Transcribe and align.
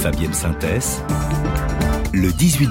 Fabienne 0.00 0.32
Synthèse, 0.32 1.02
le 2.12 2.28
18-20. 2.28 2.68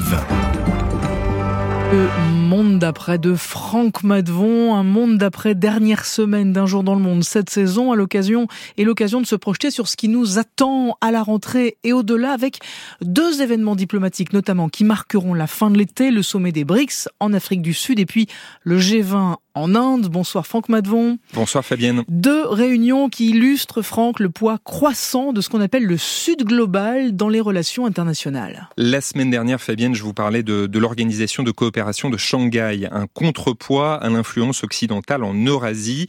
Le 1.91 2.31
monde 2.47 2.79
d'après 2.79 3.17
de 3.17 3.35
Franck 3.35 4.03
Madvon, 4.03 4.75
un 4.75 4.83
monde 4.83 5.17
d'après 5.17 5.53
dernière 5.53 6.05
semaine 6.05 6.53
d'un 6.53 6.65
jour 6.65 6.83
dans 6.83 6.95
le 6.95 7.01
monde 7.01 7.25
cette 7.25 7.49
saison 7.49 7.91
à 7.91 7.97
l'occasion 7.97 8.47
et 8.77 8.85
l'occasion 8.85 9.19
de 9.19 9.25
se 9.25 9.35
projeter 9.35 9.71
sur 9.71 9.89
ce 9.89 9.97
qui 9.97 10.07
nous 10.07 10.39
attend 10.39 10.97
à 11.01 11.11
la 11.11 11.21
rentrée 11.21 11.77
et 11.83 11.91
au-delà 11.91 12.31
avec 12.31 12.59
deux 13.01 13.41
événements 13.41 13.75
diplomatiques 13.75 14.31
notamment 14.31 14.69
qui 14.69 14.85
marqueront 14.85 15.33
la 15.33 15.47
fin 15.47 15.69
de 15.69 15.77
l'été, 15.77 16.11
le 16.11 16.21
sommet 16.21 16.53
des 16.53 16.63
BRICS 16.63 17.09
en 17.19 17.33
Afrique 17.33 17.61
du 17.61 17.73
Sud 17.73 17.99
et 17.99 18.05
puis 18.05 18.27
le 18.63 18.79
G20 18.79 19.35
en 19.57 19.75
Inde. 19.75 20.07
Bonsoir 20.07 20.45
Franck 20.45 20.69
Madvon. 20.69 21.17
Bonsoir 21.33 21.65
Fabienne. 21.65 22.03
Deux 22.07 22.45
réunions 22.47 23.09
qui 23.09 23.29
illustrent, 23.29 23.81
Franck, 23.81 24.19
le 24.19 24.29
poids 24.29 24.59
croissant 24.63 25.33
de 25.33 25.41
ce 25.41 25.49
qu'on 25.49 25.61
appelle 25.61 25.85
le 25.85 25.97
Sud 25.97 26.43
global 26.43 27.15
dans 27.15 27.29
les 27.29 27.41
relations 27.41 27.85
internationales. 27.85 28.69
La 28.77 29.01
semaine 29.01 29.31
dernière, 29.31 29.59
Fabienne, 29.59 29.95
je 29.95 30.03
vous 30.03 30.13
parlais 30.13 30.43
de, 30.43 30.67
de 30.67 30.79
l'organisation 30.79 31.43
de 31.43 31.51
coopération 31.51 32.09
de 32.09 32.17
Shanghai, 32.17 32.87
un 32.91 33.07
contrepoids 33.07 33.95
à 33.95 34.09
l'influence 34.09 34.63
occidentale 34.63 35.23
en 35.23 35.33
Eurasie. 35.33 36.07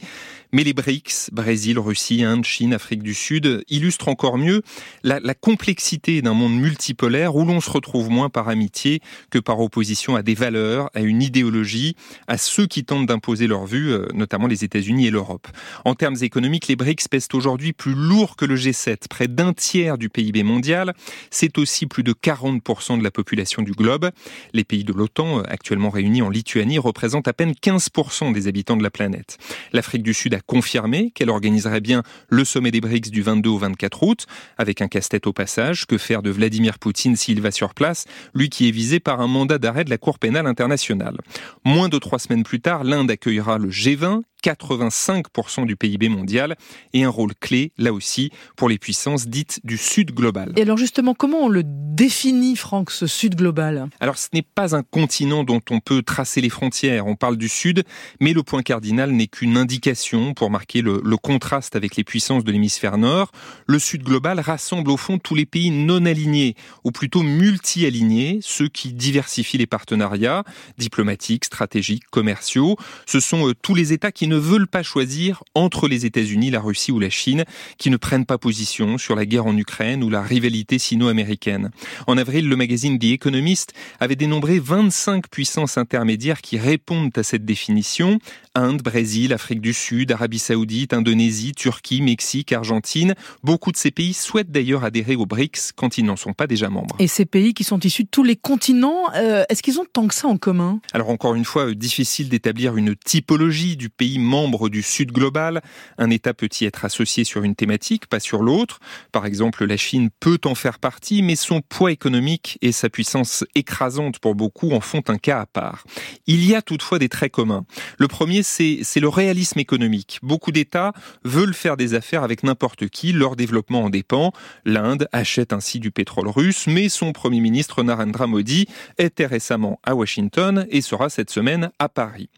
Mais 0.51 0.63
les 0.63 0.73
BRICS, 0.73 1.29
Brésil, 1.31 1.77
Russie, 1.77 2.23
Inde, 2.23 2.43
Chine, 2.43 2.73
Afrique 2.73 3.03
du 3.03 3.13
Sud, 3.13 3.63
illustrent 3.69 4.07
encore 4.07 4.39
mieux 4.39 4.63
la, 5.03 5.19
la 5.19 5.35
complexité 5.35 6.23
d'un 6.23 6.33
monde 6.33 6.59
multipolaire 6.59 7.35
où 7.35 7.45
l'on 7.45 7.61
se 7.61 7.69
retrouve 7.69 8.09
moins 8.09 8.29
par 8.29 8.49
amitié 8.49 8.99
que 9.29 9.37
par 9.37 9.59
opposition 9.59 10.15
à 10.15 10.23
des 10.23 10.33
valeurs, 10.33 10.89
à 10.95 11.01
une 11.01 11.21
idéologie, 11.21 11.95
à 12.27 12.39
ceux 12.39 12.65
qui 12.65 12.83
tentent 12.83 13.05
d'imposer 13.05 13.38
leur 13.47 13.65
vue, 13.65 13.91
euh, 13.91 14.07
notamment 14.13 14.47
les 14.47 14.63
États-Unis 14.63 15.07
et 15.07 15.11
l'Europe. 15.11 15.47
En 15.85 15.95
termes 15.95 16.17
économiques, 16.21 16.67
les 16.67 16.75
BRICS 16.75 17.07
pèsent 17.09 17.27
aujourd'hui 17.33 17.73
plus 17.73 17.93
lourd 17.93 18.35
que 18.35 18.45
le 18.45 18.55
G7, 18.55 19.07
près 19.09 19.27
d'un 19.27 19.53
tiers 19.53 19.97
du 19.97 20.09
PIB 20.09 20.43
mondial. 20.43 20.93
C'est 21.29 21.57
aussi 21.57 21.85
plus 21.85 22.03
de 22.03 22.13
40% 22.13 22.97
de 22.97 23.03
la 23.03 23.11
population 23.11 23.61
du 23.61 23.71
globe. 23.71 24.11
Les 24.53 24.63
pays 24.63 24.83
de 24.83 24.93
l'OTAN, 24.93 25.39
euh, 25.39 25.43
actuellement 25.47 25.89
réunis 25.89 26.21
en 26.21 26.29
Lituanie, 26.29 26.79
représentent 26.79 27.27
à 27.27 27.33
peine 27.33 27.53
15% 27.53 28.31
des 28.31 28.47
habitants 28.47 28.77
de 28.77 28.83
la 28.83 28.91
planète. 28.91 29.37
L'Afrique 29.73 30.03
du 30.03 30.13
Sud 30.13 30.33
a 30.33 30.41
confirmé 30.41 31.11
qu'elle 31.11 31.29
organiserait 31.29 31.81
bien 31.81 32.03
le 32.29 32.45
sommet 32.45 32.71
des 32.71 32.81
BRICS 32.81 33.11
du 33.11 33.21
22 33.21 33.49
au 33.49 33.57
24 33.57 34.03
août, 34.03 34.25
avec 34.57 34.81
un 34.81 34.87
casse-tête 34.87 35.27
au 35.27 35.33
passage. 35.33 35.85
Que 35.85 35.97
faire 35.97 36.21
de 36.21 36.29
Vladimir 36.29 36.79
Poutine 36.79 37.15
s'il 37.15 37.41
va 37.41 37.51
sur 37.51 37.73
place, 37.73 38.05
lui 38.33 38.49
qui 38.49 38.67
est 38.67 38.71
visé 38.71 38.99
par 38.99 39.21
un 39.21 39.27
mandat 39.27 39.57
d'arrêt 39.57 39.83
de 39.83 39.89
la 39.89 39.97
Cour 39.97 40.19
pénale 40.19 40.47
internationale? 40.47 41.17
Moins 41.65 41.89
de 41.89 41.97
trois 41.97 42.19
semaines 42.19 42.43
plus 42.43 42.59
tard, 42.59 42.83
l'Inde 42.83 43.11
accueillera 43.29 43.59
le 43.59 43.69
G20 43.69 44.23
85% 44.43 45.65
du 45.65 45.75
PIB 45.75 46.09
mondial 46.09 46.55
et 46.93 47.03
un 47.03 47.09
rôle 47.09 47.33
clé, 47.35 47.71
là 47.77 47.93
aussi, 47.93 48.31
pour 48.55 48.69
les 48.69 48.77
puissances 48.77 49.27
dites 49.27 49.59
du 49.63 49.77
Sud 49.77 50.11
global. 50.13 50.53
Et 50.55 50.61
alors 50.61 50.77
justement, 50.77 51.13
comment 51.13 51.39
on 51.39 51.49
le 51.49 51.63
définit, 51.65 52.55
Franck, 52.55 52.91
ce 52.91 53.07
Sud 53.07 53.35
global? 53.35 53.89
Alors 53.99 54.17
ce 54.17 54.27
n'est 54.33 54.41
pas 54.41 54.75
un 54.75 54.83
continent 54.83 55.43
dont 55.43 55.61
on 55.69 55.79
peut 55.79 56.01
tracer 56.01 56.41
les 56.41 56.49
frontières, 56.49 57.07
on 57.07 57.15
parle 57.15 57.37
du 57.37 57.49
Sud, 57.49 57.83
mais 58.19 58.33
le 58.33 58.43
point 58.43 58.61
cardinal 58.61 59.11
n'est 59.11 59.27
qu'une 59.27 59.57
indication 59.57 60.33
pour 60.33 60.49
marquer 60.49 60.81
le, 60.81 61.01
le, 61.03 61.17
contraste 61.17 61.75
avec 61.75 61.95
les 61.95 62.03
puissances 62.03 62.43
de 62.43 62.51
l'hémisphère 62.51 62.97
Nord. 62.97 63.31
Le 63.67 63.79
Sud 63.79 64.03
global 64.03 64.39
rassemble 64.39 64.89
au 64.91 64.97
fond 64.97 65.17
tous 65.17 65.35
les 65.35 65.45
pays 65.45 65.71
non 65.71 66.05
alignés, 66.05 66.55
ou 66.83 66.91
plutôt 66.91 67.23
multi-alignés, 67.23 68.39
ceux 68.41 68.69
qui 68.69 68.93
diversifient 68.93 69.57
les 69.57 69.67
partenariats 69.67 70.43
diplomatiques, 70.77 71.45
stratégiques, 71.45 72.05
commerciaux. 72.09 72.77
Ce 73.05 73.19
sont 73.19 73.49
euh, 73.49 73.53
tous 73.53 73.75
les 73.75 73.93
États 73.93 74.11
qui 74.11 74.27
ne 74.29 74.37
veulent 74.37 74.67
pas 74.67 74.83
choisir 74.83 75.43
entre 75.55 75.87
les 75.87 76.05
États-Unis, 76.05 76.51
la 76.51 76.61
Russie 76.61 76.91
ou 76.91 76.99
la 76.99 77.09
Chine, 77.09 77.43
qui 77.77 77.89
ne 77.89 77.97
prennent 77.97 78.25
pas 78.25 78.37
position 78.37 78.97
sur 78.97 79.15
la 79.15 79.25
guerre 79.25 79.45
en 79.45 79.57
Ukraine 79.57 80.03
ou 80.03 80.09
la 80.09 80.21
rivalité 80.21 80.79
sino-américaine. 80.79 81.71
En 82.07 82.17
avril, 82.17 82.47
le 82.47 82.55
magazine 82.55 82.97
The 82.97 83.05
Economist 83.05 83.73
avait 83.99 84.15
dénombré 84.15 84.59
25 84.59 85.29
puissances 85.29 85.77
intermédiaires 85.77 86.41
qui 86.41 86.57
répondent 86.57 87.11
à 87.17 87.23
cette 87.23 87.43
définition. 87.43 88.19
Inde, 88.55 88.81
Brésil, 88.81 89.33
Afrique 89.33 89.61
du 89.61 89.73
Sud, 89.73 90.11
Arabie 90.11 90.39
Saoudite, 90.39 90.93
Indonésie, 90.93 91.53
Turquie, 91.53 92.01
Mexique, 92.01 92.51
Argentine. 92.51 93.15
Beaucoup 93.43 93.71
de 93.71 93.77
ces 93.77 93.91
pays 93.91 94.13
souhaitent 94.13 94.51
d'ailleurs 94.51 94.83
adhérer 94.83 95.15
aux 95.15 95.25
BRICS 95.25 95.71
quand 95.75 95.97
ils 95.97 96.05
n'en 96.05 96.15
sont 96.15 96.33
pas 96.33 96.47
déjà 96.47 96.69
membres. 96.69 96.95
Et 96.99 97.07
ces 97.07 97.25
pays 97.25 97.53
qui 97.53 97.63
sont 97.63 97.79
issus 97.79 98.03
de 98.03 98.09
tous 98.09 98.23
les 98.23 98.35
continents, 98.35 99.13
euh, 99.15 99.43
est-ce 99.49 99.63
qu'ils 99.63 99.79
ont 99.79 99.85
tant 99.91 100.07
que 100.07 100.13
ça 100.13 100.27
en 100.27 100.37
commun? 100.37 100.79
Alors 100.93 101.09
encore 101.09 101.35
une 101.35 101.45
fois, 101.45 101.73
difficile 101.73 102.29
d'établir 102.29 102.77
une 102.77 102.95
typologie 102.95 103.77
du 103.77 103.89
pays 103.89 104.18
membre 104.19 104.69
du 104.69 104.81
Sud 104.81 105.11
global. 105.11 105.61
Un 105.97 106.09
État 106.09 106.33
peut 106.33 106.49
y 106.59 106.65
être 106.65 106.85
associé 106.85 107.23
sur 107.23 107.43
une 107.43 107.55
thématique, 107.55 108.07
pas 108.07 108.19
sur 108.19 108.43
l'autre. 108.43 108.79
Par 109.11 109.25
exemple, 109.25 109.65
la 109.65 109.77
Chine 109.77 110.09
peut 110.19 110.39
en 110.45 110.55
faire 110.55 110.79
partie, 110.79 111.21
mais 111.21 111.35
son 111.35 111.61
poids 111.61 111.91
économique 111.91 112.57
et 112.61 112.71
sa 112.71 112.89
puissance 112.89 113.43
écrasante 113.55 114.19
pour 114.19 114.35
beaucoup 114.35 114.71
en 114.71 114.79
font 114.79 115.03
un 115.07 115.17
cas 115.17 115.41
à 115.41 115.45
part. 115.45 115.83
Il 116.27 116.45
y 116.45 116.55
a 116.55 116.61
toutefois 116.61 116.99
des 116.99 117.09
traits 117.09 117.31
communs. 117.31 117.65
Le 117.97 118.07
premier, 118.07 118.43
c'est 118.43 118.99
le 118.99 119.07
réalisme 119.07 119.59
économique. 119.59 120.19
Beaucoup 120.21 120.51
d'États 120.51 120.93
veulent 121.23 121.53
faire 121.53 121.77
des 121.77 121.93
affaires 121.93 122.23
avec 122.23 122.43
n'importe 122.43 122.87
qui, 122.89 123.11
leur 123.11 123.35
développement 123.35 123.83
en 123.83 123.89
dépend. 123.89 124.33
L'Inde 124.65 125.07
achète 125.11 125.53
ainsi 125.53 125.79
du 125.79 125.91
pétrole 125.91 126.27
russe, 126.27 126.67
mais 126.67 126.89
son 126.89 127.13
Premier 127.13 127.39
ministre 127.39 127.83
Narendra 127.83 128.27
Modi 128.27 128.67
était 128.97 129.25
récemment 129.25 129.79
à 129.83 129.95
Washington 129.95 130.67
et 130.69 130.81
sera 130.81 131.09
cette 131.09 131.29
semaine 131.29 131.71
à 131.79 131.89
Paris. 131.89 132.29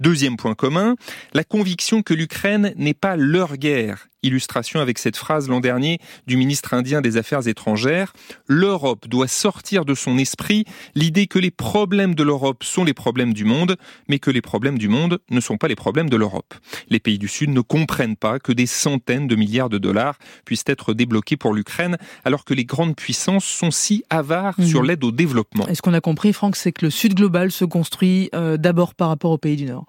Deuxième 0.00 0.36
point 0.36 0.54
commun, 0.54 0.96
la 1.32 1.44
conviction 1.44 2.02
que 2.02 2.14
l'Ukraine 2.14 2.72
n'est 2.76 2.94
pas 2.94 3.16
leur 3.16 3.56
guerre 3.56 4.08
illustration 4.26 4.80
avec 4.80 4.98
cette 4.98 5.16
phrase 5.16 5.48
l'an 5.48 5.60
dernier 5.60 5.98
du 6.26 6.36
ministre 6.36 6.74
indien 6.74 7.00
des 7.00 7.16
Affaires 7.16 7.46
étrangères. 7.48 8.12
L'Europe 8.46 9.08
doit 9.08 9.28
sortir 9.28 9.84
de 9.84 9.94
son 9.94 10.18
esprit 10.18 10.64
l'idée 10.94 11.26
que 11.26 11.38
les 11.38 11.50
problèmes 11.50 12.14
de 12.14 12.22
l'Europe 12.22 12.64
sont 12.64 12.84
les 12.84 12.94
problèmes 12.94 13.32
du 13.32 13.44
monde, 13.44 13.76
mais 14.08 14.18
que 14.18 14.30
les 14.30 14.42
problèmes 14.42 14.78
du 14.78 14.88
monde 14.88 15.18
ne 15.30 15.40
sont 15.40 15.56
pas 15.56 15.68
les 15.68 15.76
problèmes 15.76 16.10
de 16.10 16.16
l'Europe. 16.16 16.54
Les 16.88 17.00
pays 17.00 17.18
du 17.18 17.28
Sud 17.28 17.50
ne 17.50 17.60
comprennent 17.60 18.16
pas 18.16 18.38
que 18.38 18.52
des 18.52 18.66
centaines 18.66 19.26
de 19.26 19.36
milliards 19.36 19.68
de 19.68 19.78
dollars 19.78 20.18
puissent 20.44 20.64
être 20.66 20.94
débloqués 20.94 21.36
pour 21.36 21.54
l'Ukraine, 21.54 21.96
alors 22.24 22.44
que 22.44 22.54
les 22.54 22.64
grandes 22.64 22.96
puissances 22.96 23.44
sont 23.44 23.70
si 23.70 24.04
avares 24.10 24.54
mmh. 24.58 24.66
sur 24.66 24.82
l'aide 24.82 25.04
au 25.04 25.12
développement. 25.12 25.66
Et 25.68 25.74
ce 25.74 25.82
qu'on 25.82 25.94
a 25.94 26.00
compris, 26.00 26.32
Franck, 26.32 26.56
c'est 26.56 26.72
que 26.72 26.84
le 26.84 26.90
Sud 26.90 27.14
global 27.14 27.50
se 27.50 27.64
construit 27.64 28.30
euh, 28.34 28.56
d'abord 28.56 28.94
par 28.94 29.08
rapport 29.08 29.30
aux 29.30 29.38
pays 29.38 29.56
du 29.56 29.66
Nord? 29.66 29.86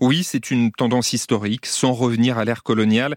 Oui, 0.00 0.22
c'est 0.22 0.50
une 0.50 0.70
tendance 0.70 1.12
historique, 1.12 1.66
sans 1.66 1.92
revenir 1.92 2.38
à 2.38 2.44
l'ère 2.44 2.62
coloniale. 2.62 3.14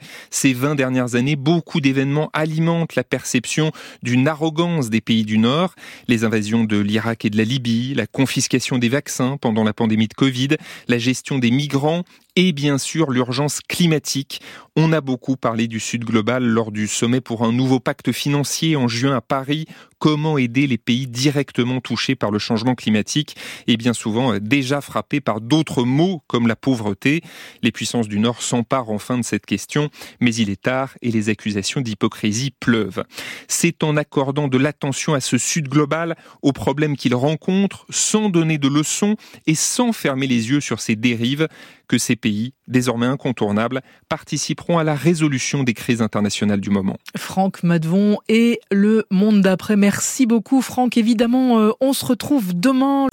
20 0.56 0.76
dernières 0.76 1.16
années, 1.16 1.36
beaucoup 1.36 1.82
d'événements 1.82 2.30
alimentent 2.34 2.96
la 2.96 3.04
perception 3.04 3.72
d'une 4.04 4.28
arrogance 4.28 4.90
des 4.90 5.02
pays 5.02 5.24
du 5.24 5.38
Nord. 5.38 5.76
Les 6.08 6.24
invasions 6.24 6.64
de 6.64 6.78
l'Irak 6.78 7.26
et 7.26 7.30
de 7.30 7.38
la 7.38 7.44
Libye, 7.44 7.94
la 7.94 8.08
confiscation 8.08 8.78
des 8.78 8.90
vaccins 8.90 9.38
pendant 9.38 9.64
la 9.64 9.74
pandémie 9.74 10.08
de 10.08 10.14
Covid, 10.14 10.58
la 10.88 10.98
gestion 10.98 11.38
des 11.38 11.52
migrants 11.52 12.04
et 12.36 12.52
bien 12.52 12.78
sûr 12.78 13.12
l'urgence 13.12 13.62
climatique. 13.62 14.42
On 14.76 14.92
a 14.92 15.02
beaucoup 15.02 15.38
parlé 15.38 15.68
du 15.68 15.80
Sud 15.80 16.04
global 16.04 16.44
lors 16.44 16.72
du 16.72 16.88
sommet 16.88 17.22
pour 17.22 17.44
un 17.44 17.52
nouveau 17.52 17.80
pacte 17.80 18.12
financier 18.12 18.76
en 18.76 18.88
juin 18.88 19.16
à 19.16 19.22
Paris. 19.22 19.68
Comment 20.06 20.38
aider 20.38 20.68
les 20.68 20.78
pays 20.78 21.08
directement 21.08 21.82
touchés 21.82 22.14
par 22.14 22.30
le 22.30 22.38
changement 22.38 22.76
climatique 22.76 23.36
et 23.66 23.76
bien 23.76 23.94
souvent 23.94 24.34
euh, 24.34 24.40
déjà 24.40 24.80
frappés 24.80 25.20
par 25.20 25.42
d'autres 25.42 25.82
maux 25.82 26.22
comme 26.28 26.48
la 26.48 26.56
pauvreté. 26.56 27.24
Les 27.64 27.72
puissances 27.72 28.08
du 28.08 28.20
Nord 28.20 28.44
s'emparent 28.44 28.92
enfin 28.92 29.18
de 29.18 29.24
cette 29.24 29.48
question, 29.48 29.90
mais 30.20 30.36
il 30.36 30.52
est 30.52 30.62
tard 30.62 30.96
et 31.02 31.10
les 31.10 31.30
accusations 31.30 31.82
d'hypocrisie 31.82 32.52
pleuvent. 32.52 33.04
C'est 33.48 33.82
en 33.82 33.98
accordant 33.98 34.48
de 34.48 34.60
l'attention 34.60 35.16
à 35.16 35.22
ce 35.22 35.40
Sud 35.40 35.70
global, 35.70 36.16
aux 36.44 36.54
problèmes 36.54 36.98
qu'il 36.98 37.16
rencontre, 37.16 37.88
sans 37.90 38.30
donner 38.30 38.60
de 38.60 38.68
leçons 38.68 39.16
et 39.48 39.56
sans 39.56 39.92
fermer 39.92 40.28
les 40.28 40.52
yeux 40.52 40.62
sur 40.62 40.82
ses 40.82 40.96
dérives, 40.96 41.48
que 41.88 41.98
ces 41.98 42.16
pays, 42.16 42.54
désormais 42.68 43.06
incontournables, 43.06 43.82
participeront 44.10 44.78
à 44.78 44.84
la 44.84 44.96
résolution 44.96 45.64
des 45.64 45.74
crises 45.74 46.02
internationales 46.02 46.62
du 46.62 46.70
moment. 46.70 46.98
Franck 47.18 47.64
Madvon 47.64 48.18
et 48.28 48.60
le 48.72 49.06
monde 49.12 49.42
d'après. 49.42 49.76
Merci 49.76 50.26
beaucoup 50.26 50.62
Franck. 50.62 50.98
Évidemment, 50.98 51.60
euh, 51.60 51.72
on 51.82 51.94
se 51.94 52.06
retrouve 52.06 52.54
demain. 52.54 53.08